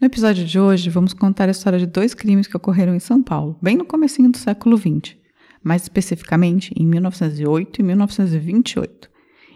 [0.00, 3.20] No episódio de hoje, vamos contar a história de dois crimes que ocorreram em São
[3.20, 5.16] Paulo, bem no comecinho do século XX,
[5.60, 9.10] mais especificamente em 1908 e 1928,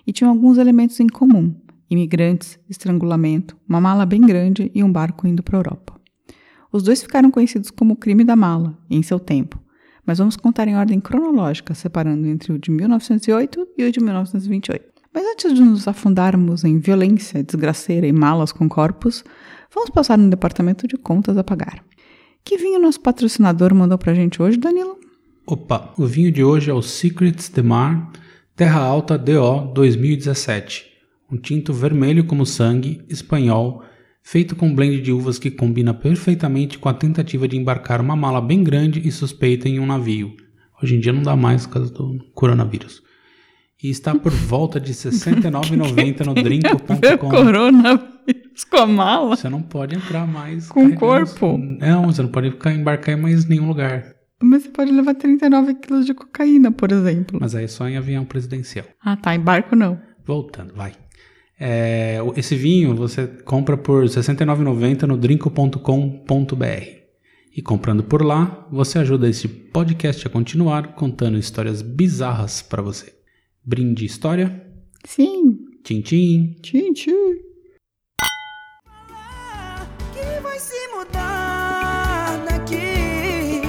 [0.05, 1.55] e tinham alguns elementos em comum:
[1.89, 6.01] imigrantes, estrangulamento, uma mala bem grande e um barco indo para a Europa.
[6.73, 9.63] Os dois ficaram conhecidos como o crime da mala, em seu tempo,
[10.05, 14.91] mas vamos contar em ordem cronológica, separando entre o de 1908 e o de 1928.
[15.15, 19.23] Mas antes de nos afundarmos em violência, desgraceira e malas com corpos,
[19.75, 21.85] vamos passar no departamento de contas a pagar.
[22.45, 24.99] Que vinho nosso patrocinador mandou pra gente hoje, Danilo?
[25.47, 28.13] Opa, o vinho de hoje é o Secrets de Mar
[28.55, 30.85] Terra Alta DO 2017.
[31.31, 33.83] Um tinto vermelho como sangue, espanhol,
[34.23, 38.15] feito com um blend de uvas que combina perfeitamente com a tentativa de embarcar uma
[38.15, 40.37] mala bem grande e suspeita em um navio.
[40.83, 43.03] Hoje em dia não dá mais por causa do coronavírus.
[43.83, 47.31] E está por volta de R$ 69,90 no drink.com.
[47.31, 48.12] Coronavírus
[48.71, 49.37] com a mala?
[49.37, 50.69] Você não pode entrar mais.
[50.69, 51.59] Com o corpo?
[51.59, 54.15] Não, você não pode ficar embarcar em mais nenhum lugar.
[54.43, 57.39] Mas você pode levar 39 quilos de cocaína, por exemplo.
[57.41, 58.87] Mas aí é só em avião presidencial.
[59.03, 59.35] Ah, tá.
[59.35, 60.01] Em barco não.
[60.25, 60.93] Voltando, vai.
[61.59, 67.03] É, esse vinho você compra por R$ 69,90 no drinco.com.br.
[67.55, 73.13] E comprando por lá, você ajuda esse podcast a continuar contando histórias bizarras para você.
[73.65, 74.67] Brinde história?
[75.05, 75.59] Sim.
[75.85, 76.57] Tchim, tchim.
[76.63, 77.52] Tchim, tchim.
[80.53, 83.63] Vai se mudar daqui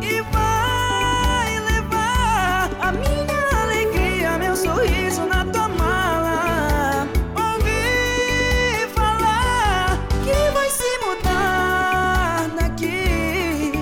[0.00, 7.06] e vai levar a minha alegria, meu sorriso na tua mala.
[7.36, 13.72] Ouvi falar que vai se mudar daqui.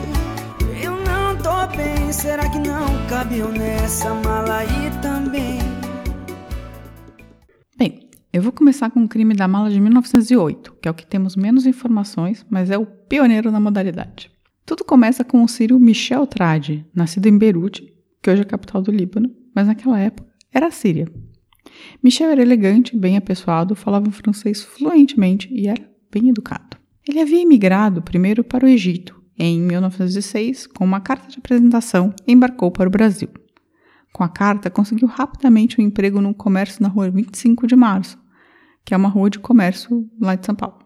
[0.83, 4.86] Eu não tô bem, será que não cabe eu nessa mala aí
[8.33, 11.37] eu vou começar com o crime da mala de 1908, que é o que temos
[11.37, 14.31] menos informações, mas é o pioneiro na modalidade.
[14.65, 18.83] Tudo começa com o sírio Michel Tradi, nascido em Beirute, que hoje é a capital
[18.83, 21.07] do Líbano, mas naquela época era a Síria.
[22.03, 26.77] Michel era elegante, bem apessoado, falava francês fluentemente e era bem educado.
[27.09, 32.71] Ele havia emigrado primeiro para o Egito, em 1906, com uma carta de apresentação, embarcou
[32.71, 33.29] para o Brasil.
[34.17, 38.19] Com a carta, conseguiu rapidamente um emprego num comércio na rua 25 de Março,
[38.83, 40.79] que é uma rua de comércio lá de São Paulo.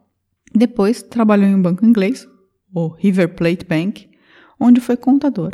[0.53, 2.27] Depois, trabalhou em um banco inglês,
[2.75, 4.11] o River Plate Bank,
[4.59, 5.53] onde foi contador.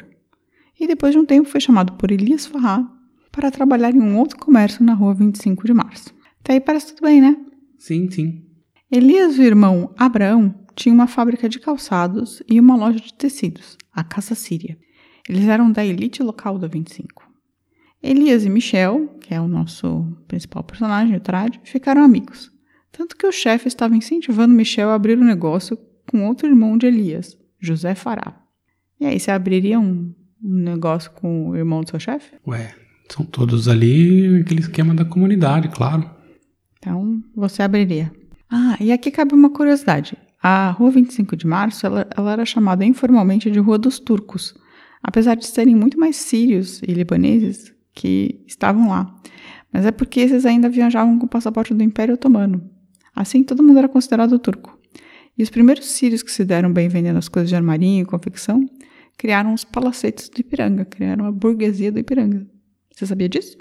[0.80, 2.82] E depois de um tempo foi chamado por Elias Farrar
[3.30, 6.14] para trabalhar em um outro comércio na rua 25 de Março.
[6.40, 7.36] Até aí parece tudo bem, né?
[7.76, 8.42] Sim, sim.
[8.90, 13.76] Elias e o irmão Abraão tinham uma fábrica de calçados e uma loja de tecidos,
[13.92, 14.78] a Casa Síria.
[15.28, 17.25] Eles eram da elite local da 25.
[18.02, 22.50] Elias e Michel, que é o nosso principal personagem, o Trad, ficaram amigos.
[22.92, 26.86] Tanto que o chefe estava incentivando Michel a abrir um negócio com outro irmão de
[26.86, 28.40] Elias, José Fará.
[28.98, 32.36] E aí, você abriria um, um negócio com o irmão do seu chefe?
[32.46, 32.74] Ué,
[33.10, 36.08] são todos ali aquele esquema da comunidade, claro.
[36.78, 38.10] Então, você abriria.
[38.48, 40.16] Ah, e aqui cabe uma curiosidade.
[40.42, 44.54] A Rua 25 de Março, ela, ela era chamada informalmente de Rua dos Turcos,
[45.02, 49.12] apesar de serem muito mais sírios e libaneses que estavam lá.
[49.72, 52.70] Mas é porque esses ainda viajavam com o passaporte do Império Otomano.
[53.14, 54.78] Assim, todo mundo era considerado turco.
[55.36, 58.64] E os primeiros sírios que se deram bem vendendo as coisas de armarinho e confecção
[59.18, 62.46] criaram os palacetes do Ipiranga, criaram a burguesia do Ipiranga.
[62.94, 63.56] Você sabia disso?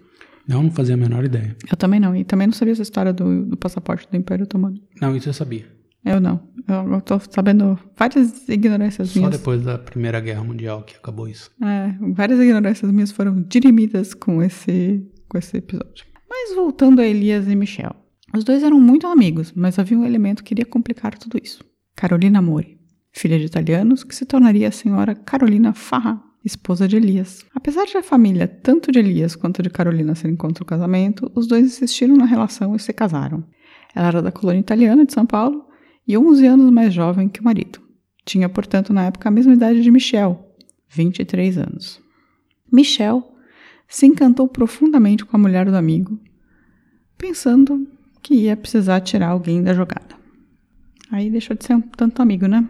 [0.48, 1.56] Não, não fazia a menor ideia.
[1.70, 2.16] Eu também não.
[2.16, 4.80] E também não sabia essa história do, do passaporte do Império Otomano.
[5.02, 5.66] Não, isso eu sabia.
[6.06, 6.40] Eu não.
[6.68, 9.38] Eu, eu tô sabendo várias ignorâncias Só minhas.
[9.38, 11.50] depois da Primeira Guerra Mundial que acabou isso.
[11.62, 16.06] É, várias ignorâncias minhas foram dirimidas com esse, com esse episódio.
[16.30, 17.96] Mas voltando a Elias e Michel.
[18.36, 21.64] Os dois eram muito amigos, mas havia um elemento que iria complicar tudo isso.
[21.96, 22.78] Carolina Mori,
[23.12, 27.46] filha de italianos, que se tornaria a senhora Carolina Farra, esposa de Elias.
[27.56, 31.48] Apesar de a família, tanto de Elias quanto de Carolina, serem contra o casamento, os
[31.48, 33.44] dois insistiram na relação e se casaram.
[33.96, 35.66] Ela era da colônia italiana de São Paulo
[36.08, 37.80] e 11 anos mais jovem que o marido.
[38.26, 40.56] Tinha, portanto, na época a mesma idade de Michel,
[40.90, 42.02] 23 anos.
[42.72, 43.36] Michel
[43.88, 46.20] se encantou profundamente com a mulher do amigo,
[47.18, 47.88] pensando
[48.22, 50.16] que ia precisar tirar alguém da jogada.
[51.12, 52.68] Aí deixou de ser um tanto amigo, né?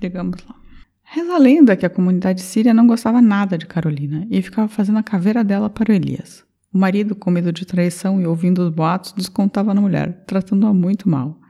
[0.00, 0.54] Digamos lá.
[1.02, 4.98] Reza a lenda que a comunidade síria não gostava nada de Carolina e ficava fazendo
[4.98, 6.44] a caveira dela para o Elias.
[6.72, 11.08] O marido, com medo de traição e ouvindo os boatos, descontava na mulher, tratando-a muito
[11.08, 11.40] mal.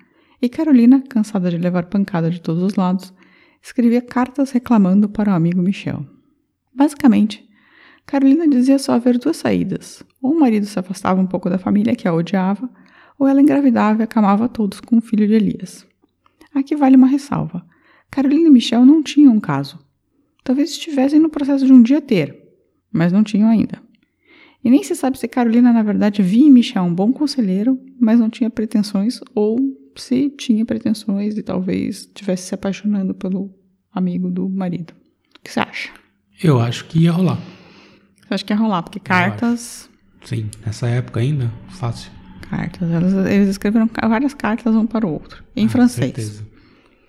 [0.40, 3.12] E Carolina, cansada de levar pancada de todos os lados,
[3.62, 6.06] escrevia cartas reclamando para o amigo Michel.
[6.72, 7.48] Basicamente,
[8.06, 10.02] Carolina dizia só haver duas saídas.
[10.22, 12.70] Ou o marido se afastava um pouco da família que a odiava,
[13.18, 15.86] ou ela engravidava e acamava todos com o filho de Elias.
[16.54, 17.66] Aqui vale uma ressalva.
[18.10, 19.78] Carolina e Michel não tinham um caso.
[20.44, 22.34] Talvez estivessem no processo de um dia ter,
[22.90, 23.82] mas não tinham ainda.
[24.64, 28.18] E nem se sabe se Carolina, na verdade, via em Michel um bom conselheiro, mas
[28.18, 29.58] não tinha pretensões, ou
[30.00, 33.50] se tinha pretensões e talvez estivesse se apaixonando pelo
[33.92, 34.92] amigo do marido.
[35.38, 35.90] O que você acha?
[36.42, 37.38] Eu acho que ia rolar.
[38.26, 38.82] Você acha que ia rolar?
[38.82, 39.88] Porque cartas.
[40.24, 42.10] Sim, nessa época ainda, fácil.
[42.48, 42.90] Cartas.
[42.90, 46.06] Elas, eles escreveram várias cartas um para o outro, em Ah, francês.
[46.14, 46.46] Certeza.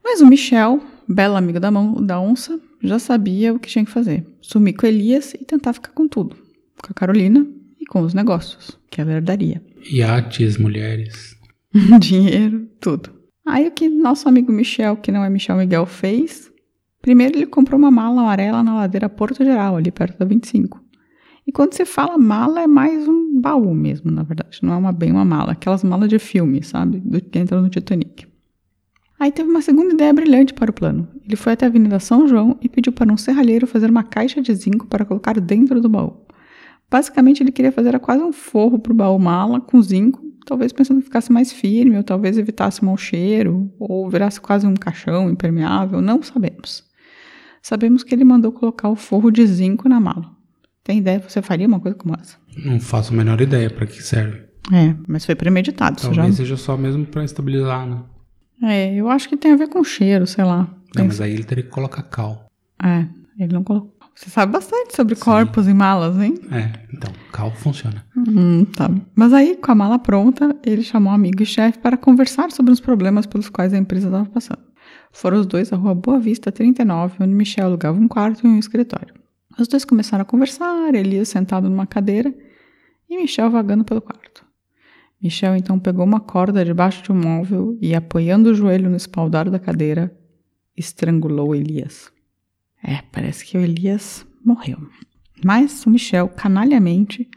[0.03, 3.91] Mas o Michel, belo amigo da, mão, da onça, já sabia o que tinha que
[3.91, 4.25] fazer.
[4.41, 6.35] Sumir com Elias e tentar ficar com tudo.
[6.81, 7.45] Com a Carolina
[7.79, 9.61] e com os negócios, que ela herdaria.
[9.91, 11.37] Iates, mulheres.
[11.99, 13.11] Dinheiro, tudo.
[13.45, 16.51] Aí o que nosso amigo Michel, que não é Michel Miguel, fez?
[17.01, 20.83] Primeiro ele comprou uma mala amarela na ladeira Porto Geral, ali perto da 25.
[21.47, 24.59] E quando se fala mala, é mais um baú mesmo, na verdade.
[24.61, 25.53] Não é uma, bem uma mala.
[25.53, 26.99] Aquelas malas de filme, sabe?
[26.99, 28.27] Do que entra no Titanic.
[29.19, 31.07] Aí teve uma segunda ideia brilhante para o plano.
[31.25, 34.41] Ele foi até a Avenida São João e pediu para um serralheiro fazer uma caixa
[34.41, 36.25] de zinco para colocar dentro do baú.
[36.89, 40.99] Basicamente, ele queria fazer quase um forro para o baú mala com zinco, talvez pensando
[40.99, 46.01] que ficasse mais firme, ou talvez evitasse mau cheiro, ou virasse quase um caixão impermeável,
[46.01, 46.83] não sabemos.
[47.61, 50.31] Sabemos que ele mandou colocar o forro de zinco na mala.
[50.83, 51.19] Tem ideia?
[51.19, 52.37] Você faria uma coisa como essa?
[52.65, 54.39] Não faço a menor ideia pra que serve.
[54.73, 56.21] É, mas foi premeditado, isso já.
[56.21, 58.01] Talvez seja só mesmo pra estabilizar, né?
[58.63, 60.67] É, eu acho que tem a ver com cheiro, sei lá.
[60.95, 62.47] Não, mas aí ele teria que colocar cal.
[62.83, 63.07] É,
[63.37, 63.98] ele não colocou.
[64.19, 66.35] Você sabe bastante sobre corpos em malas, hein?
[66.51, 68.05] É, então, cal funciona.
[68.17, 68.91] Hum, tá.
[69.15, 72.73] Mas aí, com a mala pronta, ele chamou um amigo e chefe para conversar sobre
[72.73, 74.61] os problemas pelos quais a empresa estava passando.
[75.13, 78.59] Foram os dois à rua Boa Vista 39, onde Michel alugava um quarto e um
[78.59, 79.15] escritório.
[79.57, 82.35] Os dois começaram a conversar, Elias sentado numa cadeira
[83.09, 84.45] e Michel vagando pelo quarto.
[85.23, 89.49] Michel então pegou uma corda debaixo de um móvel e, apoiando o joelho no espaldar
[89.49, 90.13] da cadeira,
[90.75, 92.11] estrangulou Elias.
[92.83, 94.77] É, parece que o Elias morreu.
[95.43, 97.27] Mas o Michel, canalhamente,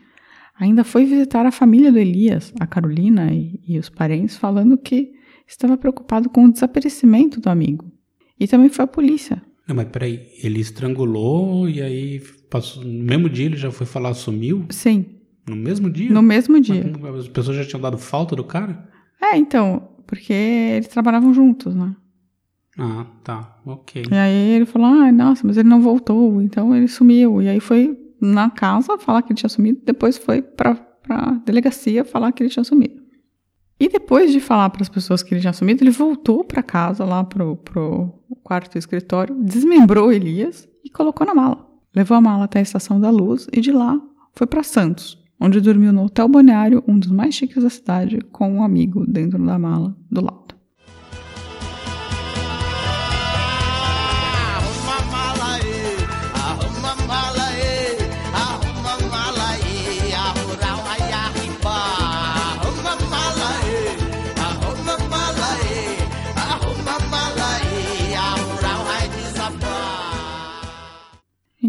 [0.59, 5.13] ainda foi visitar a família do Elias, a Carolina e, e os parentes, falando que
[5.47, 7.91] estava preocupado com o desaparecimento do amigo.
[8.39, 9.43] E também foi à polícia.
[9.69, 14.15] Não, mas peraí, ele estrangulou e aí passou, no mesmo dia ele já foi falar
[14.15, 14.67] sumiu?
[14.71, 15.07] Sim,
[15.49, 16.11] No mesmo dia?
[16.11, 16.91] no mesmo Mas dia.
[16.93, 18.89] como As pessoas já tinham dado falta do cara?
[19.21, 21.95] É, então, porque eles trabalhavam juntos, né?
[22.85, 24.03] Ah, tá, ok.
[24.11, 27.41] E aí ele falou: ah, nossa, mas ele não voltou, então ele sumiu.
[27.41, 32.05] E aí foi na casa falar que ele tinha sumido, depois foi pra, pra delegacia
[32.05, 33.01] falar que ele tinha sumido.
[33.79, 37.05] E depois de falar para as pessoas que ele tinha sumido, ele voltou para casa,
[37.05, 38.13] lá pro, pro
[38.43, 41.65] quarto do escritório, desmembrou Elias e colocou na mala.
[41.95, 44.01] Levou a mala até a estação da luz e de lá
[44.35, 48.53] foi para Santos, onde dormiu no Hotel Balneário, um dos mais chiques da cidade, com
[48.53, 50.42] um amigo dentro da mala do lado.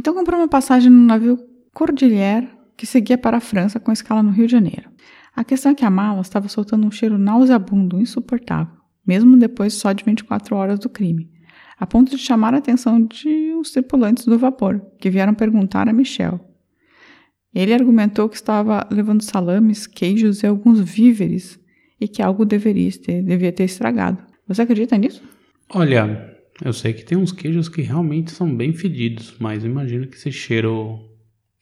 [0.03, 1.39] Então comprou uma passagem no navio
[1.73, 2.45] Cordillier,
[2.75, 4.89] que seguia para a França com escala no Rio de Janeiro.
[5.33, 8.75] A questão é que a mala estava soltando um cheiro nauseabundo, insuportável,
[9.07, 11.31] mesmo depois só de 24 horas do crime,
[11.79, 15.93] a ponto de chamar a atenção de os tripulantes do vapor, que vieram perguntar a
[15.93, 16.37] Michel.
[17.55, 21.57] Ele argumentou que estava levando salames, queijos e alguns víveres
[21.97, 24.17] e que algo deveria ter, devia ter estragado.
[24.49, 25.23] Você acredita nisso?
[25.73, 30.15] Olha, eu sei que tem uns queijos que realmente são bem fedidos, mas imagino que
[30.15, 30.99] esse cheiro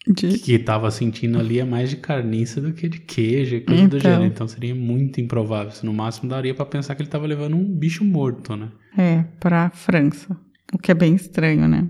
[0.07, 3.88] De- que tava sentindo ali é mais de carniça do que de queijo e coisa
[3.88, 4.00] do Então.
[4.12, 4.25] gênero.
[4.25, 5.71] Então seria muito improvável.
[5.83, 8.71] No máximo daria pra pensar que ele tava levando um bicho morto, né?
[8.98, 10.36] É, para a França,
[10.74, 11.88] o que é bem estranho, né?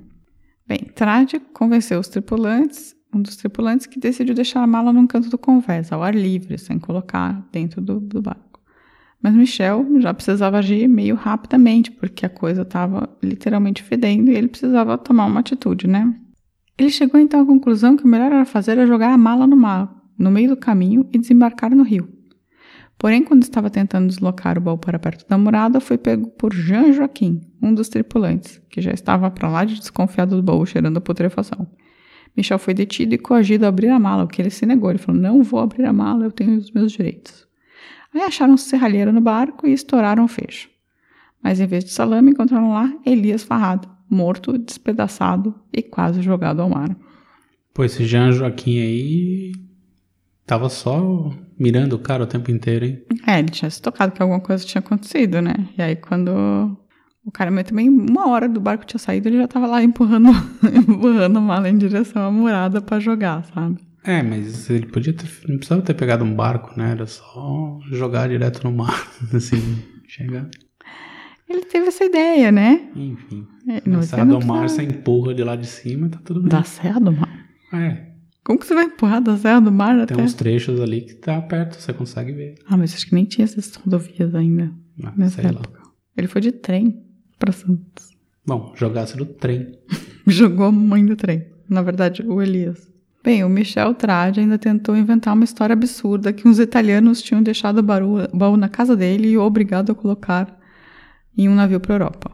[0.67, 5.29] Bem, Trade convenceu os tripulantes, um dos tripulantes que decidiu deixar a mala num canto
[5.29, 8.50] do convés, ao ar livre, sem colocar dentro do, do barco.
[9.21, 14.47] Mas Michel já precisava agir meio rapidamente, porque a coisa estava literalmente fedendo e ele
[14.47, 16.13] precisava tomar uma atitude, né?
[16.77, 19.55] Ele chegou então à conclusão que o melhor era fazer era jogar a mala no
[19.55, 22.09] mar, no meio do caminho e desembarcar no rio.
[22.97, 26.91] Porém, quando estava tentando deslocar o baú para perto da morada, foi pego por Jean
[26.91, 31.01] Joaquim, um dos tripulantes, que já estava para lá de desconfiado do baú cheirando a
[31.01, 31.67] putrefação.
[32.35, 34.89] Michel foi detido e coagido a abrir a mala, o que ele se negou.
[34.89, 37.47] Ele falou: Não vou abrir a mala, eu tenho os meus direitos.
[38.13, 40.69] Aí acharam serralheiro no barco e estouraram o fecho.
[41.41, 46.69] Mas em vez de salame, encontraram lá Elias Farrado, morto, despedaçado e quase jogado ao
[46.69, 46.95] mar.
[47.73, 49.53] Pô, esse Jean Joaquim aí
[50.45, 53.01] tava só mirando o cara o tempo inteiro, hein?
[53.25, 55.53] É, ele tinha se tocado que alguma coisa tinha acontecido, né?
[55.77, 56.77] E aí quando
[57.25, 60.29] o cara mas também uma hora do barco tinha saído, ele já tava lá empurrando,
[60.75, 63.79] empurrando a mala em direção à murada pra jogar, sabe?
[64.03, 65.27] É, mas ele podia ter.
[65.47, 66.91] Não precisava ter pegado um barco, né?
[66.91, 69.07] Era só jogar direto no mar.
[69.33, 69.61] Assim,
[70.07, 70.49] chegar.
[71.47, 72.89] Ele teve essa ideia, né?
[72.95, 73.45] Enfim.
[73.67, 76.49] É, Na Serra do Mar, você empurra de lá de cima, tá tudo bem.
[76.49, 77.45] Da Serra do Mar.
[77.73, 78.07] É,
[78.43, 80.21] Como que você vai empurrar da Serra do Mar tem até?
[80.23, 82.55] uns trechos ali que tá perto, você consegue ver.
[82.65, 84.71] Ah, mas acho que nem tinha essas rodovias ainda
[85.03, 85.59] Ah, nessa sei lá.
[85.59, 85.81] época.
[86.17, 87.03] Ele foi de trem
[87.37, 88.09] pra Santos.
[88.47, 89.77] Bom, jogasse no trem.
[90.25, 91.45] Jogou a mãe do trem.
[91.69, 92.89] Na verdade, o Elias.
[93.23, 97.77] Bem, o Michel Tradi ainda tentou inventar uma história absurda que uns italianos tinham deixado
[97.77, 100.59] o baú, na casa dele e o obrigado a colocar
[101.37, 102.31] em um navio para Europa.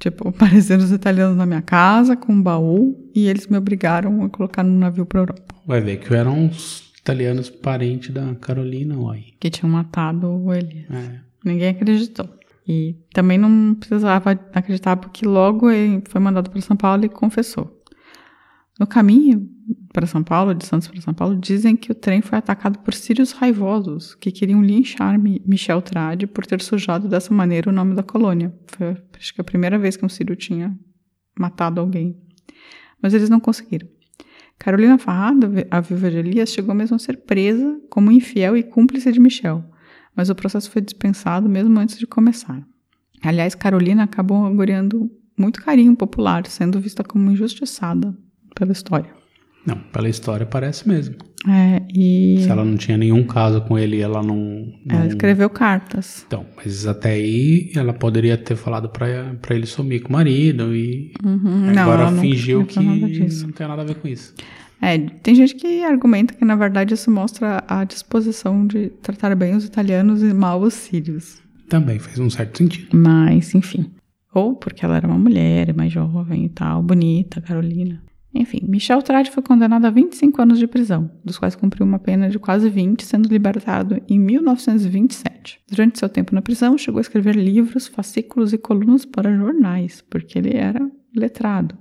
[0.00, 4.28] Tipo, apareceram os italianos na minha casa com um baú e eles me obrigaram a
[4.28, 5.54] colocar num navio para Europa.
[5.64, 9.26] Vai ver que eram uns italianos parentes da Carolina, uai.
[9.38, 10.90] Que tinham matado o Elias.
[10.90, 11.20] É.
[11.44, 12.28] Ninguém acreditou.
[12.66, 17.82] E também não precisava acreditar porque logo ele foi mandado para São Paulo e confessou.
[18.78, 19.48] No caminho
[19.92, 22.94] para São Paulo, de Santos para São Paulo, dizem que o trem foi atacado por
[22.94, 27.94] sírios raivosos que queriam linchar Mi- Michel Trade por ter sujado dessa maneira o nome
[27.94, 28.54] da colônia.
[28.66, 30.76] Foi, acho que a primeira vez que um sírio tinha
[31.38, 32.16] matado alguém.
[33.02, 33.88] Mas eles não conseguiram.
[34.58, 39.10] Carolina Farrado, a viúva de Elias, chegou mesmo a ser presa como infiel e cúmplice
[39.10, 39.64] de Michel
[40.14, 42.62] mas o processo foi dispensado mesmo antes de começar.
[43.22, 48.16] Aliás, Carolina acabou angoriando muito carinho popular, sendo vista como injustiçada
[48.54, 49.21] pela história.
[49.66, 51.14] Não, pela história parece mesmo.
[51.48, 54.72] É, e Se ela não tinha nenhum caso com ele, ela não.
[54.84, 54.96] não...
[54.96, 56.24] ela escreveu cartas.
[56.26, 60.74] Então, mas até aí ela poderia ter falado pra, pra ele sumir com o marido
[60.74, 64.34] e Uhum, agora não fingiu que não tem nada a ver com isso.
[64.80, 69.54] É, tem gente que argumenta que, na verdade, isso mostra a disposição de tratar bem
[69.54, 71.40] os italianos e mal os sírios.
[71.68, 72.88] Também faz um certo sentido.
[72.92, 73.92] Mas, enfim.
[74.34, 78.02] Ou porque ela era uma mulher, mais jovem e tal, bonita, Carolina.
[78.34, 82.30] Enfim, Michel Trade foi condenado a 25 anos de prisão, dos quais cumpriu uma pena
[82.30, 85.60] de quase 20, sendo libertado em 1927.
[85.68, 90.38] Durante seu tempo na prisão, chegou a escrever livros, fascículos e colunas para jornais, porque
[90.38, 90.80] ele era
[91.14, 91.76] letrado.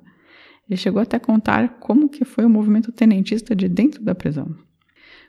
[0.69, 4.53] Ele chegou até a contar como que foi o movimento tenentista de dentro da prisão.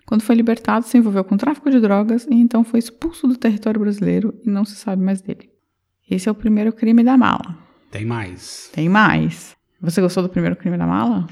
[0.05, 3.81] Quando foi libertado, se envolveu com tráfico de drogas e então foi expulso do território
[3.81, 5.51] brasileiro e não se sabe mais dele.
[6.11, 7.57] Esse é o primeiro crime da mala.
[7.91, 8.71] Tem mais.
[8.73, 9.57] Tem mais.
[9.83, 11.27] Você gostou do primeiro crime da mala?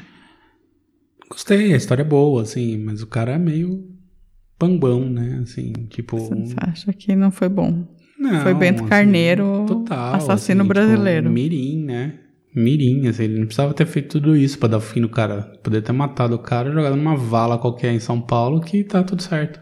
[1.30, 3.88] Gostei, a história é boa, assim, mas o cara é meio
[4.59, 5.40] pambão, né?
[5.42, 6.19] Assim, tipo.
[6.19, 7.87] Você acha que não foi bom?
[8.19, 11.23] Não, Foi Bento assim, Carneiro, total, assassino assim, brasileiro.
[11.23, 12.14] Tipo, mirim, né?
[12.54, 15.52] Mirim, assim, ele não precisava ter feito tudo isso pra dar fim no cara.
[15.62, 19.02] Poderia ter matado o cara e jogado numa vala qualquer em São Paulo que tá
[19.02, 19.61] tudo certo.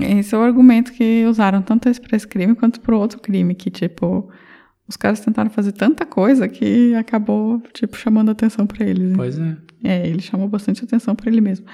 [0.00, 3.54] Esse é o argumento que usaram tanto para esse crime quanto para o outro crime,
[3.54, 4.30] que, tipo,
[4.88, 9.10] os caras tentaram fazer tanta coisa que acabou, tipo, chamando atenção para eles.
[9.10, 9.14] né?
[9.16, 9.56] Pois é.
[9.82, 11.66] É, ele chamou bastante atenção para ele mesmo.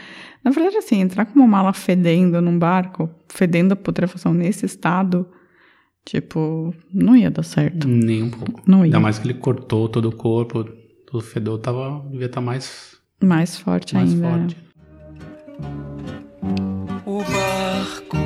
[0.45, 5.29] Na verdade, assim, entrar com uma mala fedendo num barco, fedendo a putrefação nesse estado,
[6.05, 7.87] tipo, não ia dar certo.
[7.87, 8.62] Nem um pouco.
[8.67, 8.85] Não ia.
[8.87, 10.64] Ainda mais que ele cortou todo o corpo,
[11.12, 14.29] o fedor tava, devia estar mais, Mais forte mais ainda.
[14.29, 14.57] forte.
[17.07, 18.17] O barco,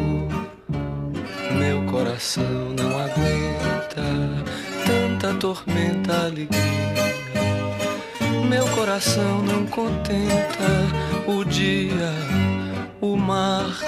[1.59, 2.45] meu coração
[2.79, 3.24] não aguenta
[5.45, 6.59] tormenta, alegria.
[8.49, 10.65] Meu coração não contenta
[11.29, 12.11] o dia,
[12.99, 13.85] o marco,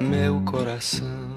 [0.00, 1.34] meu coração.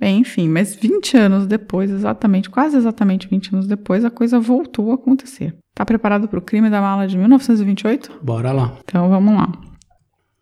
[0.00, 4.90] Bem, enfim, mas 20 anos depois, exatamente, quase exatamente 20 anos depois, a coisa voltou
[4.90, 5.54] a acontecer.
[5.74, 8.20] Tá preparado para o crime da mala de 1928?
[8.22, 8.74] Bora lá.
[8.82, 9.52] Então vamos lá.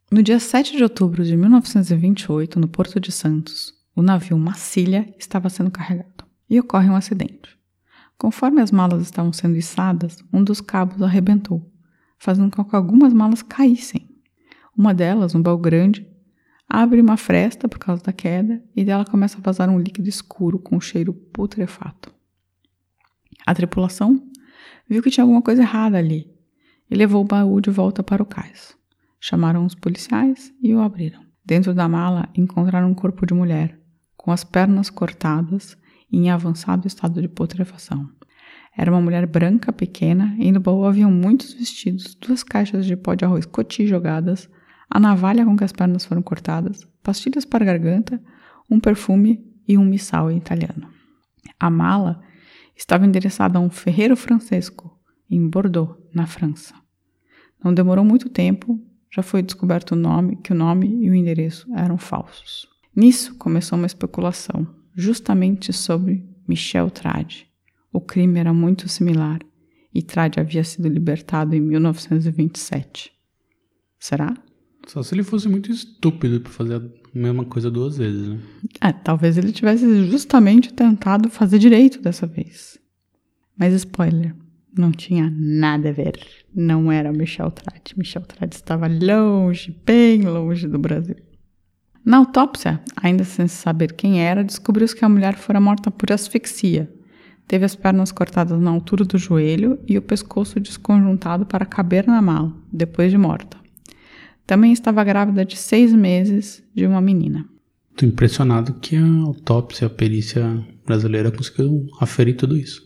[0.08, 5.48] No dia 7 de outubro de 1928, no Porto de Santos, o navio Massilia estava
[5.48, 6.13] sendo carregado
[6.48, 7.58] e ocorre um acidente.
[8.16, 11.70] Conforme as malas estavam sendo içadas, um dos cabos arrebentou,
[12.18, 14.08] fazendo com que algumas malas caíssem.
[14.76, 16.06] Uma delas, um baú grande,
[16.68, 20.58] abre uma fresta por causa da queda e dela começa a vazar um líquido escuro
[20.58, 22.12] com cheiro putrefato.
[23.46, 24.26] A tripulação
[24.88, 26.32] viu que tinha alguma coisa errada ali
[26.90, 28.76] e levou o baú de volta para o cais.
[29.20, 31.24] Chamaram os policiais e o abriram.
[31.44, 33.78] Dentro da mala encontraram um corpo de mulher,
[34.16, 35.76] com as pernas cortadas
[36.16, 38.08] em avançado estado de putrefação.
[38.76, 43.14] Era uma mulher branca, pequena, e no baú haviam muitos vestidos, duas caixas de pó
[43.14, 44.48] de arroz coti jogadas,
[44.90, 48.20] a navalha com que as pernas foram cortadas, pastilhas para a garganta,
[48.70, 50.88] um perfume e um missal italiano.
[51.58, 52.20] A mala
[52.76, 54.98] estava endereçada a um ferreiro francesco,
[55.30, 56.74] em Bordeaux, na França.
[57.62, 58.80] Não demorou muito tempo,
[59.10, 62.68] já foi descoberto o nome, que o nome e o endereço eram falsos.
[62.94, 67.46] Nisso começou uma especulação, justamente sobre Michel Trade.
[67.92, 69.40] O crime era muito similar
[69.94, 73.12] e Trade havia sido libertado em 1927.
[73.98, 74.34] Será?
[74.86, 76.82] Só se ele fosse muito estúpido pra fazer a
[77.14, 78.38] mesma coisa duas vezes, né?
[78.80, 82.78] É, talvez ele tivesse justamente tentado fazer direito dessa vez.
[83.56, 84.34] Mas spoiler,
[84.76, 86.18] não tinha nada a ver.
[86.54, 87.94] Não era Michel Trade.
[87.96, 91.16] Michel Trade estava longe, bem longe do Brasil.
[92.04, 96.92] Na autópsia, ainda sem saber quem era, descobriu-se que a mulher fora morta por asfixia.
[97.48, 102.20] Teve as pernas cortadas na altura do joelho e o pescoço desconjuntado para caber na
[102.20, 103.56] mala, depois de morta.
[104.46, 107.46] Também estava grávida de seis meses de uma menina.
[107.96, 112.82] Tô impressionado que a autópsia, a perícia brasileira conseguiu aferir tudo isso.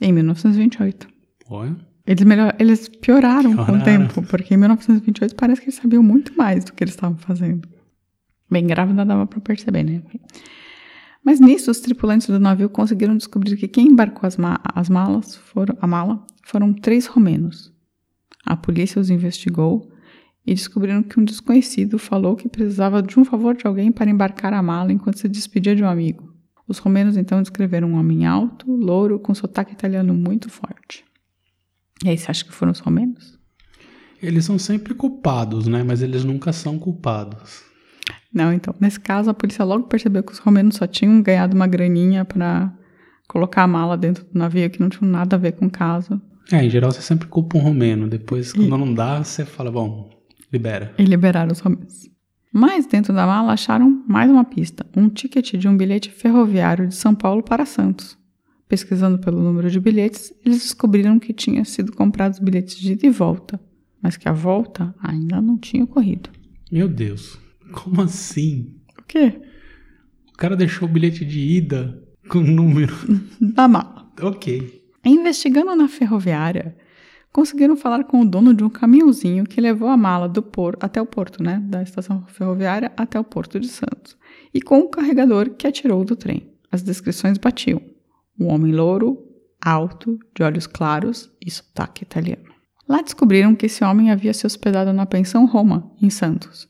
[0.00, 1.06] Em 1928.
[1.48, 1.76] Olha.
[2.06, 3.84] Eles, melhor, eles pioraram com o Pioraram.
[3.84, 7.68] tempo, porque em 1928 parece que eles sabiam muito mais do que eles estavam fazendo.
[8.50, 10.02] Bem, grávida dava para perceber, né?
[11.24, 15.36] Mas nisso, os tripulantes do navio conseguiram descobrir que quem embarcou as, ma as malas
[15.36, 17.72] foram, a mala foram três romenos.
[18.44, 19.90] A polícia os investigou
[20.46, 24.52] e descobriram que um desconhecido falou que precisava de um favor de alguém para embarcar
[24.54, 26.34] a mala enquanto se despedia de um amigo.
[26.66, 31.04] Os romenos então descreveram um homem alto, louro, com sotaque italiano muito forte.
[32.02, 33.38] E aí, você acha que foram os romenos?
[34.22, 35.82] Eles são sempre culpados, né?
[35.82, 37.69] Mas eles nunca são culpados.
[38.32, 41.66] Não, então, nesse caso, a polícia logo percebeu que os romenos só tinham ganhado uma
[41.66, 42.72] graninha para
[43.28, 46.20] colocar a mala dentro do navio, que não tinha nada a ver com o caso.
[46.52, 48.08] É, em geral você sempre culpa um romeno.
[48.08, 50.10] Depois, quando não dá, você fala, bom,
[50.52, 50.94] libera.
[50.98, 52.10] E liberaram os romenos.
[52.52, 56.94] Mas dentro da mala acharam mais uma pista: um ticket de um bilhete ferroviário de
[56.94, 58.18] São Paulo para Santos.
[58.68, 63.10] Pesquisando pelo número de bilhetes, eles descobriram que tinha sido comprados bilhetes de ida e
[63.10, 63.60] volta,
[64.00, 66.30] mas que a volta ainda não tinha ocorrido.
[66.70, 67.38] Meu Deus,
[67.70, 68.74] como assim?
[68.98, 69.40] O quê?
[70.32, 72.94] O cara deixou o bilhete de ida com o número.
[73.40, 74.10] Da mala.
[74.20, 74.80] ok.
[75.04, 76.76] Investigando na ferroviária,
[77.32, 81.00] conseguiram falar com o dono de um caminhãozinho que levou a mala do porto até
[81.00, 84.16] o porto, né, da estação ferroviária até o porto de Santos,
[84.52, 86.52] e com o carregador que atirou do trem.
[86.70, 87.80] As descrições batiam:
[88.38, 89.18] um homem louro,
[89.60, 92.50] alto, de olhos claros e sotaque italiano.
[92.88, 96.68] Lá descobriram que esse homem havia se hospedado na pensão Roma, em Santos,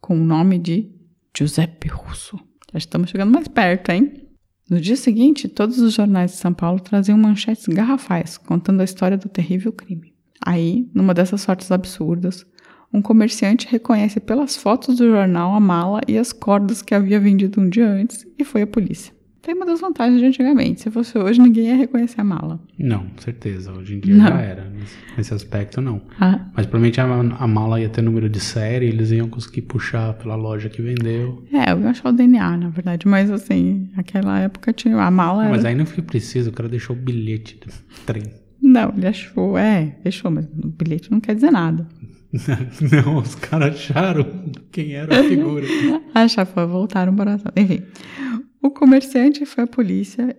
[0.00, 0.90] com o nome de
[1.36, 2.38] Giuseppe Russo.
[2.72, 4.28] Já estamos chegando mais perto, hein?
[4.68, 9.16] No dia seguinte, todos os jornais de São Paulo traziam manchetes garrafais contando a história
[9.16, 10.14] do terrível crime.
[10.44, 12.44] Aí, numa dessas sortes absurdas,
[12.92, 17.60] um comerciante reconhece pelas fotos do jornal a mala e as cordas que havia vendido
[17.60, 19.17] um dia antes e foi à polícia.
[19.48, 20.82] Tem uma das vantagens de antigamente.
[20.82, 22.60] Se fosse hoje, ninguém ia reconhecer a mala.
[22.78, 23.72] Não, certeza.
[23.72, 24.26] Hoje em dia Não.
[24.26, 24.70] já era.
[25.16, 26.02] Nesse, aspecto, não.
[26.20, 30.12] Ah, Mas provavelmente a, a mala ia ter número de série, eles iam conseguir puxar
[30.12, 31.42] pela loja que vendeu.
[31.50, 33.08] é, eu ia achar o DNA, na verdade.
[33.08, 35.48] Mas assim, naquela época tinha a mala.
[35.48, 37.72] Mas era- aí não foi preciso, o cara deixou o bilhete do
[38.04, 38.24] trem.
[38.60, 41.88] Não, ele achou, é, deixou, mas o bilhete não quer dizer nada.
[42.92, 44.26] Não, os caras acharam
[44.70, 45.66] quem era a figura.
[46.14, 47.82] Acha, foi, voltaram para Enfim,
[48.62, 50.36] o comerciante foi à polícia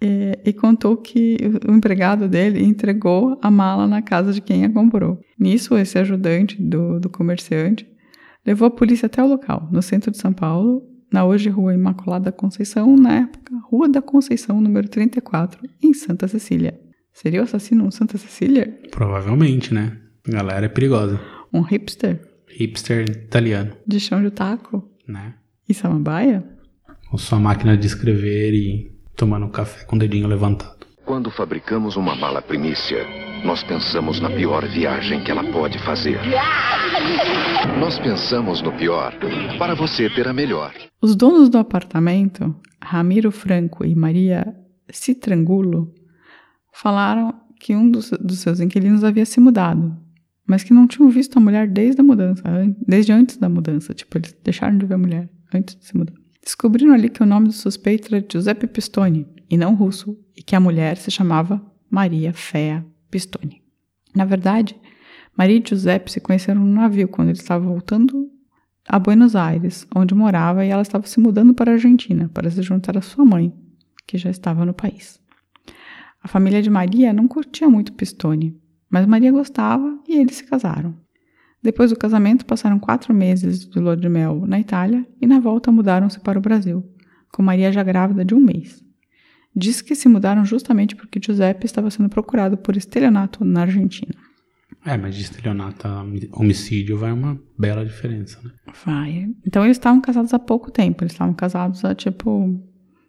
[0.00, 1.36] eh, e contou que
[1.68, 5.20] o empregado dele entregou a mala na casa de quem a comprou.
[5.38, 7.86] Nisso, esse ajudante do, do comerciante
[8.46, 12.30] levou a polícia até o local, no centro de São Paulo, na hoje Rua Imaculada
[12.32, 16.78] Conceição, na época, Rua da Conceição, número 34, em Santa Cecília.
[17.12, 18.78] Seria o assassino um Santa Cecília?
[18.90, 19.96] Provavelmente, né?
[20.28, 21.18] A galera é perigosa.
[21.52, 22.20] Um hipster?
[22.48, 24.88] Hipster italiano, De chão de taco?
[25.06, 25.34] né?
[25.68, 26.44] E samambaia?
[27.10, 30.76] Com sua máquina de escrever e tomando um café com o dedinho levantado.
[31.04, 32.98] Quando fabricamos uma mala primícia,
[33.44, 36.18] nós pensamos na pior viagem que ela pode fazer.
[37.80, 39.14] Nós pensamos no pior
[39.58, 40.72] para você ter a melhor.
[41.00, 44.54] Os donos do apartamento, Ramiro Franco e Maria
[44.90, 45.94] Citrangulo,
[46.72, 49.96] falaram que um dos, dos seus inquilinos havia se mudado,
[50.46, 53.94] mas que não tinham visto a mulher desde a mudança, an- desde antes da mudança.
[53.94, 56.12] Tipo, eles deixaram de ver a mulher antes de se mudar.
[56.48, 60.56] Descobriram ali que o nome do suspeito era Giuseppe Pistone, e não russo, e que
[60.56, 63.62] a mulher se chamava Maria Fea Pistone.
[64.16, 64.74] Na verdade,
[65.36, 68.30] Maria e Giuseppe se conheceram no navio quando eles estavam voltando
[68.88, 72.62] a Buenos Aires, onde morava, e ela estava se mudando para a Argentina para se
[72.62, 73.52] juntar à sua mãe,
[74.06, 75.20] que já estava no país.
[76.22, 78.58] A família de Maria não curtia muito Pistone,
[78.88, 80.96] mas Maria gostava e eles se casaram.
[81.62, 85.72] Depois do casamento, passaram quatro meses de lua de mel na Itália e na volta
[85.72, 86.84] mudaram-se para o Brasil,
[87.32, 88.82] com Maria já grávida de um mês.
[89.54, 94.14] Diz que se mudaram justamente porque Giuseppe estava sendo procurado por estelionato na Argentina.
[94.84, 98.52] É, mas de estelionato a homicídio vai uma bela diferença, né?
[98.84, 99.28] Vai.
[99.44, 101.02] Então eles estavam casados há pouco tempo.
[101.02, 102.62] Eles estavam casados há tipo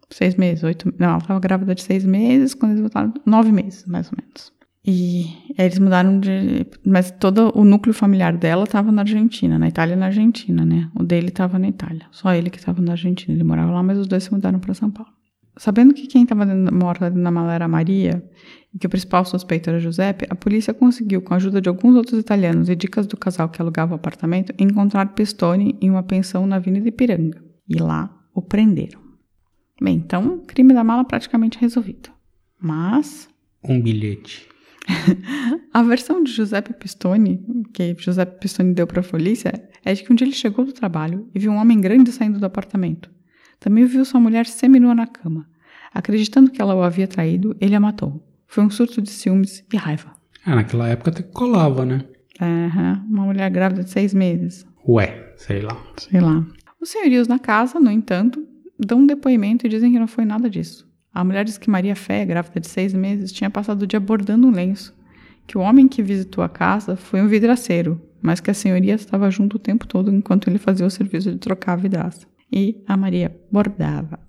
[0.09, 0.91] seis meses, oito.
[0.97, 4.51] Não, ela estava grávida de seis meses, quando eles voltaram, nove meses, mais ou menos.
[4.85, 5.25] E
[5.57, 6.65] eles mudaram de.
[6.85, 10.89] Mas todo o núcleo familiar dela estava na Argentina, na Itália e na Argentina, né?
[10.95, 12.05] O dele estava na Itália.
[12.11, 13.33] Só ele que estava na Argentina.
[13.33, 15.11] Ele morava lá, mas os dois se mudaram para São Paulo.
[15.57, 18.23] Sabendo que quem estava morta na mala era Maria
[18.73, 21.95] e que o principal suspeito era Giuseppe, a polícia conseguiu, com a ajuda de alguns
[21.95, 26.47] outros italianos e dicas do casal que alugava o apartamento, encontrar Pistone em uma pensão
[26.47, 27.43] na Avenida Ipiranga.
[27.67, 29.01] E lá o prenderam.
[29.81, 32.09] Bem, então, crime da mala praticamente resolvido.
[32.57, 33.27] Mas.
[33.61, 34.47] Um bilhete.
[35.73, 39.51] a versão de Giuseppe Pistone, que Giuseppe Pistone deu para a polícia,
[39.83, 42.39] é de que um dia ele chegou do trabalho e viu um homem grande saindo
[42.39, 43.09] do apartamento.
[43.59, 45.47] Também viu sua mulher seminua na cama.
[45.93, 48.23] Acreditando que ela o havia traído, ele a matou.
[48.47, 50.13] Foi um surto de ciúmes e raiva.
[50.45, 52.05] Ah, naquela época até colava, né?
[52.41, 54.65] Aham, uma mulher grávida de seis meses.
[54.87, 55.77] Ué, sei lá.
[55.97, 56.45] Sei lá.
[56.79, 58.47] Os senhorios na casa, no entanto,
[58.79, 60.88] dão um depoimento e dizem que não foi nada disso.
[61.13, 64.47] A mulher diz que Maria Fé, grávida de seis meses, tinha passado o dia bordando
[64.47, 64.95] um lenço,
[65.47, 69.31] que o homem que visitou a casa foi um vidraceiro, mas que a senhoria estava
[69.31, 72.27] junto o tempo todo enquanto ele fazia o serviço de trocar a vidraça.
[72.51, 74.19] E a Maria bordava.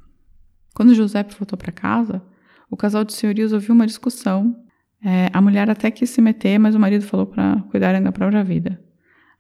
[0.74, 2.22] Quando Giuseppe voltou para casa,
[2.70, 4.56] o casal de senhorios ouviu uma discussão.
[5.04, 8.44] É, a mulher até quis se meter, mas o marido falou para cuidarem da própria
[8.44, 8.80] vida.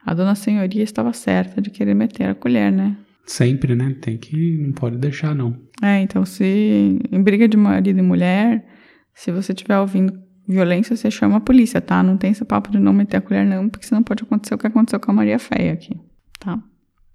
[0.04, 2.96] A dona senhoria estava certa de querer meter a colher, né?
[3.30, 3.94] Sempre, né?
[4.00, 4.58] Tem que.
[4.58, 5.56] Não pode deixar, não.
[5.80, 8.66] É, então se em briga de marido e mulher,
[9.14, 12.02] se você estiver ouvindo violência, você chama a polícia, tá?
[12.02, 14.58] Não tem esse papo de não meter a colher, não, porque senão pode acontecer o
[14.58, 15.96] que aconteceu com a Maria Feia aqui,
[16.40, 16.60] tá?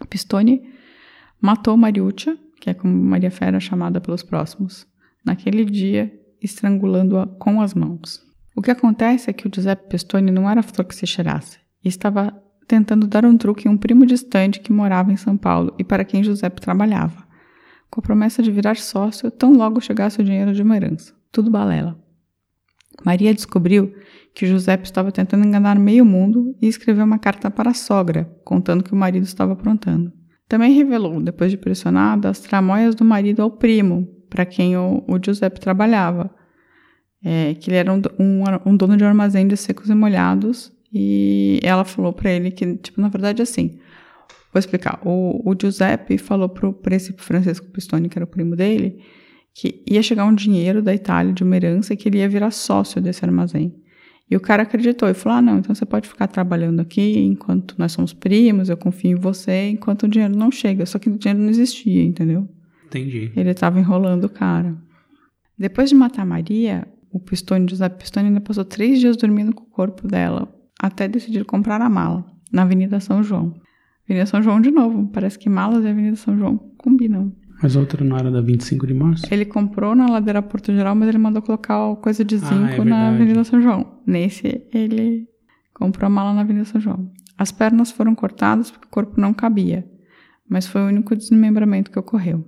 [0.10, 0.62] Pistone
[1.42, 4.88] matou Mariuccia, que é como Maria Feia era chamada pelos próximos,
[5.26, 6.10] naquele dia,
[6.42, 8.22] estrangulando-a com as mãos.
[8.56, 11.90] O que acontece é que o Giuseppe Pistone não era flor que se cheirasse, e
[11.90, 12.34] estava
[12.68, 16.04] tentando dar um truque em um primo distante que morava em São Paulo e para
[16.04, 17.26] quem Giuseppe trabalhava,
[17.90, 21.14] com a promessa de virar sócio tão logo chegasse o dinheiro de uma herança.
[21.32, 22.00] Tudo balela.
[23.04, 23.94] Maria descobriu
[24.34, 28.84] que Giuseppe estava tentando enganar meio mundo e escreveu uma carta para a sogra, contando
[28.84, 30.12] que o marido estava aprontando.
[30.48, 35.20] Também revelou, depois de pressionada, as tramóias do marido ao primo, para quem o, o
[35.24, 36.34] Giuseppe trabalhava,
[37.24, 41.60] é, que ele era um, um, um dono de armazém de secos e molhados e
[41.62, 43.78] ela falou para ele que, tipo, na verdade, assim,
[44.54, 45.02] vou explicar.
[45.06, 49.04] O, o Giuseppe falou pro, pra esse Francisco Pistone, que era o primo dele,
[49.54, 52.50] que ia chegar um dinheiro da Itália de uma herança e que ele ia virar
[52.52, 53.76] sócio desse armazém.
[54.32, 57.76] E o cara acreditou e falou: Ah, não, então você pode ficar trabalhando aqui enquanto
[57.78, 60.86] nós somos primos, eu confio em você, enquanto o dinheiro não chega.
[60.86, 62.48] Só que o dinheiro não existia, entendeu?
[62.86, 63.34] Entendi.
[63.36, 64.74] Ele estava enrolando o cara.
[65.58, 69.70] Depois de matar Maria, o Pistone, Giuseppe Pistone, ainda passou três dias dormindo com o
[69.70, 73.54] corpo dela, até decidir comprar a mala, na Avenida São João.
[74.06, 77.34] Avenida São João de novo, parece que malas e Avenida São João combinam.
[77.62, 79.26] Mas a outra não era da 25 de março?
[79.32, 82.84] Ele comprou na ladeira Porto Geral, mas ele mandou colocar coisa de zinco Ah, é
[82.84, 83.10] na.
[83.10, 84.00] Avenida São João.
[84.06, 85.28] Nesse, ele
[85.74, 87.10] comprou a mala na Avenida São João.
[87.38, 89.86] As pernas foram cortadas porque o corpo não cabia,
[90.48, 92.46] mas foi o único desmembramento que ocorreu.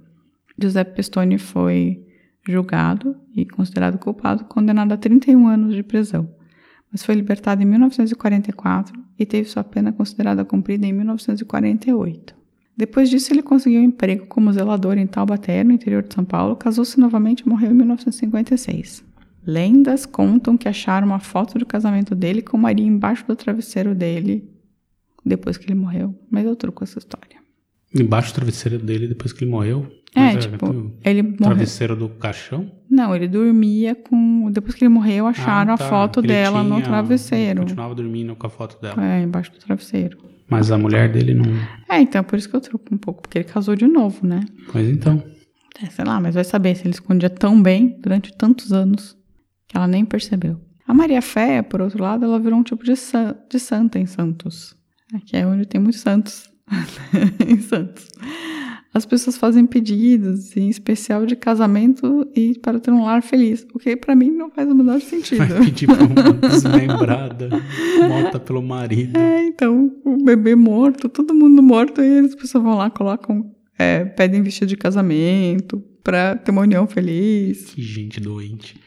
[0.59, 2.03] Giuseppe Pistone foi
[2.47, 6.29] julgado e considerado culpado, condenado a 31 anos de prisão,
[6.91, 12.35] mas foi libertado em 1944 e teve sua pena considerada cumprida em 1948.
[12.75, 16.55] Depois disso, ele conseguiu um emprego como zelador em Taubaté, no interior de São Paulo,
[16.55, 19.03] casou-se novamente e morreu em 1956.
[19.45, 24.47] Lendas contam que acharam uma foto do casamento dele com Maria embaixo do travesseiro dele
[25.25, 27.37] depois que ele morreu, mas eu truco essa história.
[28.01, 29.87] Embaixo do travesseiro dele depois que ele morreu?
[30.15, 31.37] É, tipo, o ele morreu.
[31.37, 32.71] Travesseiro do caixão?
[32.89, 34.49] Não, ele dormia com.
[34.51, 35.85] Depois que ele morreu, acharam Ah, tá.
[35.85, 37.59] a foto Ele dela no tinha- travesseiro.
[37.59, 39.03] Continuava dormindo com a foto dela.
[39.05, 40.17] É, embaixo do travesseiro.
[40.49, 41.45] Mas a mulher dele não.
[41.89, 44.39] É, então, por isso que eu truco um pouco, porque ele casou de novo, né?
[44.71, 45.21] Pois então.
[45.83, 49.15] É, sei lá, mas vai saber se ele escondia tão bem durante tantos anos
[49.67, 50.59] que ela nem percebeu.
[50.87, 54.05] A Maria Fé, por outro lado, ela virou um tipo de, san- de santa em
[54.05, 54.73] Santos.
[55.13, 56.49] Aqui é onde tem muitos santos
[57.47, 58.07] em Santos.
[58.93, 63.65] as pessoas fazem pedidos, em especial de casamento e para ter um lar feliz.
[63.73, 65.45] O que pra mim não faz o menor sentido.
[65.45, 67.49] Vai pedir pra uma desmembrada,
[68.07, 69.17] morta pelo marido.
[69.17, 74.03] É, então, o bebê morto, todo mundo morto, e as pessoas vão lá, colocam, é,
[74.05, 77.65] pedem vestido de casamento pra ter uma união feliz.
[77.65, 78.79] Que gente doente.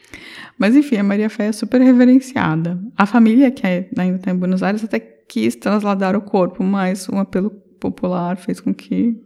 [0.57, 2.79] Mas enfim, a Maria Fé é super reverenciada.
[2.97, 7.07] A família, que é- ainda está em Buenos Aires, até quis trasladar o corpo, mas
[7.09, 9.17] um apelo popular fez com que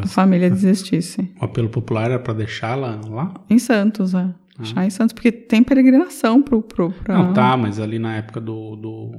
[0.00, 1.34] a família desistisse.
[1.40, 3.34] O apelo popular era pra deixá-la lá?
[3.50, 4.32] Em Santos, é.
[4.60, 6.62] Já em Santos, porque tem peregrinação pro.
[6.62, 7.18] pro pra...
[7.18, 9.10] Não, tá, mas ali na época do, do,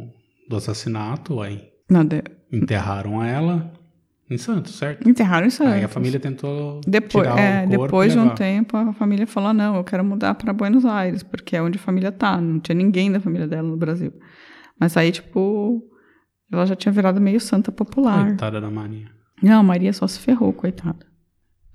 [0.47, 3.73] do assassinato, aí Não, de- enterraram ela
[4.29, 5.10] em Santos, certo?
[5.10, 5.73] Enterraram em Santos.
[5.73, 9.27] Aí a família tentou Depois, tirar é, o corpo depois de um tempo, a família
[9.27, 12.39] falou: não, eu quero mudar para Buenos Aires, porque é onde a família tá.
[12.39, 14.13] Não tinha ninguém da família dela no Brasil.
[14.79, 15.84] Mas aí, tipo,
[16.57, 18.25] ela já tinha virado meio santa popular.
[18.27, 19.07] Coitada da Maria.
[19.41, 21.05] Não, Maria só se ferrou, coitada.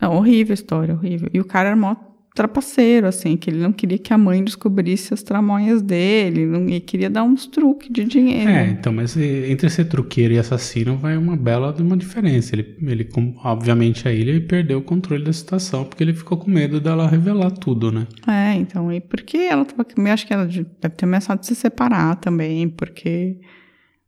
[0.00, 1.28] Não, horrível a história, horrível.
[1.34, 1.94] E o cara era mó
[2.34, 6.78] trapaceiro, assim, que ele não queria que a mãe descobrisse as tramóias dele, não, e
[6.78, 8.48] queria dar uns truques de dinheiro.
[8.48, 12.54] É, então, mas entre ser truqueiro e assassino vai uma bela uma diferença.
[12.54, 13.08] Ele, ele
[13.42, 17.50] obviamente, aí ele perdeu o controle da situação, porque ele ficou com medo dela revelar
[17.50, 18.06] tudo, né?
[18.28, 19.84] É, então, e porque ela tava.
[19.96, 23.40] Eu acho que ela de- deve ter ameaçado de se separar também, porque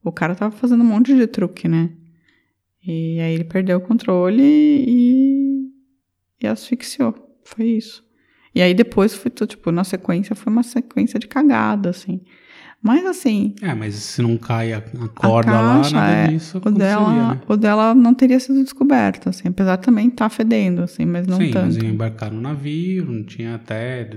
[0.02, 1.90] o cara tava fazendo um monte de truque, né?
[2.86, 5.70] E aí ele perdeu o controle e,
[6.42, 7.14] e asfixiou.
[7.44, 8.04] Foi isso.
[8.54, 12.22] E aí depois foi tudo, tipo, na sequência foi uma sequência de cagada, assim.
[12.82, 16.26] Mas assim, É, mas se não cai a, a a corda lá, caixa, nada é,
[16.28, 17.40] disso o dela, né?
[17.46, 21.36] o dela não teria sido descoberto, assim, apesar de também estar fedendo, assim, mas não
[21.36, 21.66] Sim, tanto.
[21.66, 24.08] mas ia embarcar no navio, não tinha até...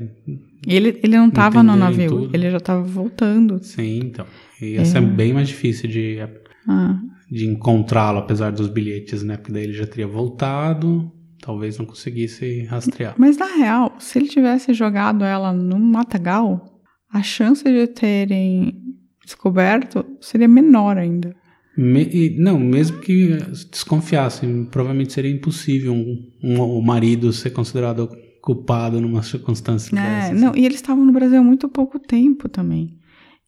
[0.65, 2.29] E ele, ele não tava no navio, tudo.
[2.33, 3.61] ele já tava voltando.
[3.61, 4.25] Sim, então.
[4.61, 4.85] Ia É.
[4.85, 6.19] ser bem mais difícil de,
[6.65, 6.97] Ah.
[7.29, 9.35] de encontrá-lo, apesar dos bilhetes, né?
[9.35, 13.13] Porque daí ele já teria voltado, talvez não conseguisse rastrear.
[13.17, 16.72] Mas na real, se ele tivesse jogado ela no matagal,
[17.13, 18.81] a chance de terem
[19.23, 21.35] descoberto seria menor ainda.
[21.77, 23.37] Me- não, mesmo que
[23.71, 28.09] desconfiassem, provavelmente seria impossível um, um- o marido ser considerado
[28.41, 30.33] culpado numa circunstância É, dessa.
[30.33, 32.97] não, e eles estavam no Brasil há muito pouco tempo também.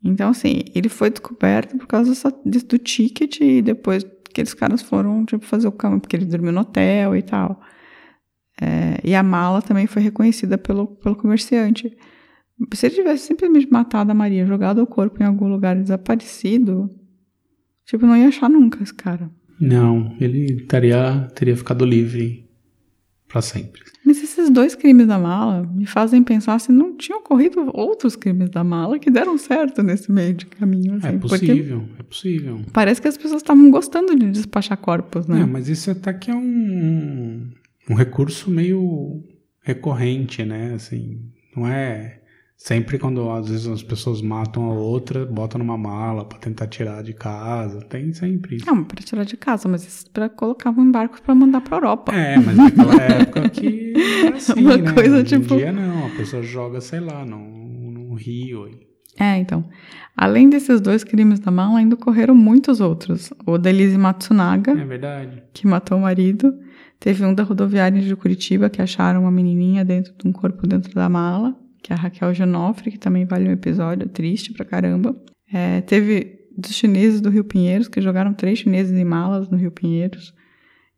[0.04, 4.82] Então, assim, ele foi descoberto por causa dessa- do ticket e depois que aqueles caras
[4.82, 7.60] foram, tipo, fazer o cama, porque ele dormiu no hotel e tal.
[8.62, 11.96] É, e a mala também foi reconhecida pelo, pelo comerciante.
[12.74, 16.90] Se ele tivesse simplesmente matado a Maria, jogado o corpo em algum lugar desaparecido,
[17.86, 19.30] tipo, não ia achar nunca esse cara.
[19.60, 22.46] Não, ele estaria, teria ficado livre
[23.28, 23.82] pra sempre.
[24.06, 28.50] Mas esses dois crimes da mala me fazem pensar se não tinham ocorrido outros crimes
[28.50, 30.96] da mala que deram certo nesse meio de caminho.
[30.96, 32.62] Assim, é possível, é possível.
[32.72, 35.40] Parece que as pessoas estavam gostando de despachar corpos, né?
[35.40, 37.50] Não, mas isso até que é um,
[37.90, 39.24] um recurso meio
[39.62, 40.74] recorrente, né?
[40.76, 41.20] Assim,
[41.56, 42.22] não é
[42.58, 47.04] sempre quando às vezes as pessoas matam a outra, botam numa mala pra tentar tirar
[47.04, 48.66] de casa, tem sempre isso.
[48.66, 52.14] Não, para tirar de casa, mas isso para colocar em barcos para mandar para Europa.
[52.16, 53.94] É, mas naquela época que
[54.26, 54.94] era assim, Uma né?
[54.94, 58.70] coisa Hoje em tipo- dia não, a pessoa joga, sei lá, num, num rio.
[59.18, 59.64] É, então.
[60.18, 63.32] Além desses dois crimes da mala, ainda ocorreram muitos outros.
[63.46, 65.42] O da Elise Matsunaga, É verdade.
[65.54, 66.54] que matou o marido.
[67.00, 70.94] Teve um da rodoviária de Curitiba, que acharam uma menininha dentro de um corpo dentro
[70.94, 71.56] da mala,
[71.86, 75.16] que é a Raquel Genofre, que também vale um episódio triste pra caramba.
[75.54, 79.70] É, teve dos chineses do Rio Pinheiros, que jogaram três chineses em malas no Rio
[79.70, 80.34] Pinheiros.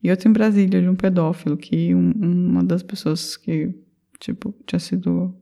[0.02, 3.69] E outro em Brasília, de um pedófilo, que um- uma das pessoas que,
[4.17, 5.36] tipo, tinha sido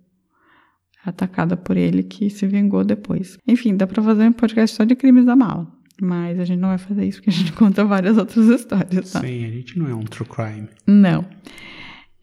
[1.05, 3.37] atacada por ele, que se vingou depois.
[3.47, 5.71] Enfim, dá pra fazer um podcast só de crimes da mala.
[6.01, 9.21] Mas a gente não vai fazer isso, porque a gente conta várias outras histórias, tá?
[9.21, 10.67] Sim, a gente não é um true crime.
[10.87, 11.23] Não.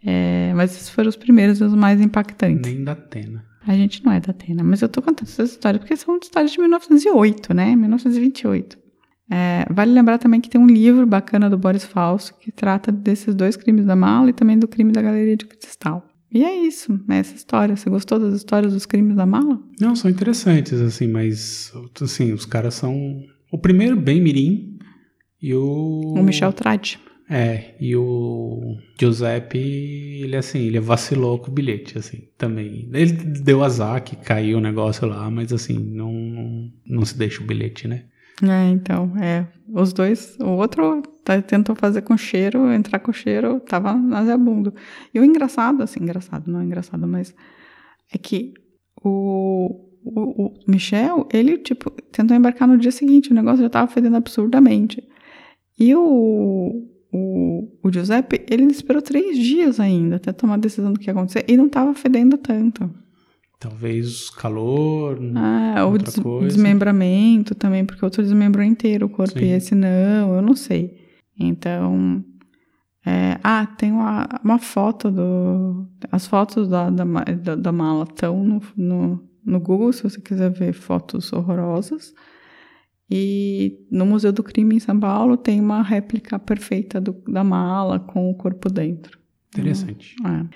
[0.05, 2.71] É, mas esses foram os primeiros e os mais impactantes.
[2.71, 3.45] Nem da Atena.
[3.67, 6.51] A gente não é da Atena, mas eu tô contando essas histórias porque são histórias
[6.51, 7.77] de 1908, né?
[7.77, 8.79] 1928.
[9.31, 13.35] É, vale lembrar também que tem um livro bacana do Boris Falso que trata desses
[13.35, 16.07] dois crimes da mala e também do crime da Galeria de Cristal.
[16.31, 17.77] E é isso, é essa história.
[17.77, 19.61] Você gostou das histórias dos crimes da mala?
[19.79, 22.95] Não, são interessantes, assim, mas assim, os caras são.
[23.51, 24.79] O primeiro, bem mirim,
[25.41, 26.15] e o.
[26.17, 26.99] O Michel Tradi.
[27.35, 32.91] É, e o Giuseppe, ele assim, ele vacilou com o bilhete, assim, também.
[32.93, 37.47] Ele deu azar que caiu o negócio lá, mas assim, não, não, se deixa o
[37.47, 38.05] bilhete, né?
[38.43, 39.47] É, então, é.
[39.67, 44.75] Os dois, o outro tá- tentou fazer com cheiro, entrar com cheiro, tava naseabundo.
[45.15, 47.35] E o engraçado, assim, engraçado, não é engraçado, mas
[48.13, 48.53] é que
[49.03, 53.91] o, o, o Michel, ele, tipo, tentou embarcar no dia seguinte, o negócio já tava
[53.91, 55.03] fedendo absurdamente.
[55.79, 60.99] E o, o, o Giuseppe, ele esperou três dias ainda até tomar a decisão do
[60.99, 62.91] que ia acontecer e não tava fedendo tanto.
[63.61, 66.49] Talvez calor, Ah, ou des- coisa.
[66.49, 69.45] desmembramento também, porque outro desmembrou inteiro o corpo Sim.
[69.45, 70.99] e esse não, eu não sei.
[71.39, 72.25] Então.
[73.07, 75.87] é, ah, tem uma, uma foto do.
[76.11, 80.51] As fotos da, da, da, da mala estão no, no, no Google, se você quiser
[80.51, 82.13] ver fotos horrorosas.
[83.15, 88.01] E no Museu do Crime em São Paulo tem uma réplica perfeita do- da mala
[88.01, 89.19] com o corpo dentro.
[89.55, 90.17] Interessante.
[90.25, 90.29] É.
[90.29, 90.49] Yeah.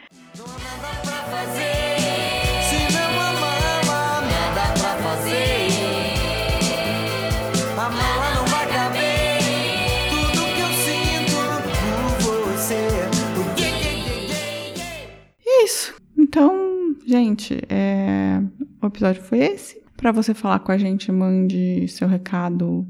[15.45, 15.95] E é isso.
[16.17, 18.41] Então, gente, é,
[18.83, 19.83] o episódio foi esse.
[19.97, 22.87] Pra você falar com a gente, mande seu recado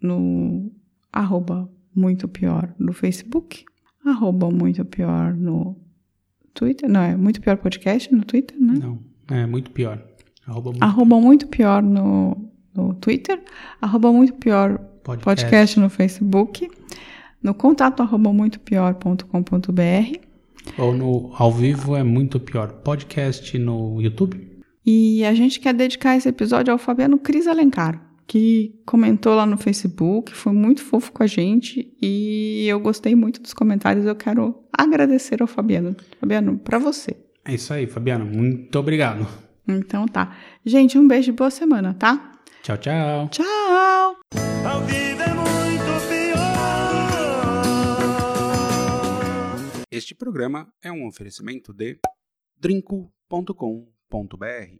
[0.00, 0.70] no
[1.12, 3.64] arroba muito pior no Facebook,
[4.04, 5.76] arroba muito pior no
[6.52, 8.74] Twitter, não, é muito pior podcast no Twitter, né?
[8.80, 8.98] Não,
[9.30, 10.02] é muito pior.
[10.46, 13.42] Arroba muito Arroba muito pior no, no Twitter,
[13.80, 15.24] arroba muito pior podcast.
[15.24, 16.68] podcast no Facebook,
[17.42, 20.18] no contato arroba muito pior.com.br
[20.78, 22.72] Ou no ao vivo é muito pior.
[22.72, 24.53] Podcast no YouTube.
[24.86, 29.56] E a gente quer dedicar esse episódio ao Fabiano Cris Alencar, que comentou lá no
[29.56, 34.04] Facebook, foi muito fofo com a gente e eu gostei muito dos comentários.
[34.04, 35.96] Eu quero agradecer ao Fabiano.
[36.20, 37.16] Fabiano, pra você.
[37.44, 38.24] É isso aí, Fabiana.
[38.24, 39.26] Muito obrigado.
[39.66, 40.36] Então tá.
[40.64, 42.32] Gente, um beijo e boa semana, tá?
[42.62, 43.28] Tchau, tchau.
[43.30, 44.16] Tchau!
[44.32, 45.14] É.
[49.90, 51.98] Este programa é um oferecimento de
[54.14, 54.78] drinco.com.br